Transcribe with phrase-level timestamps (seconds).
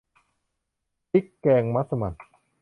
[1.11, 2.13] พริกแกงมัสมั่น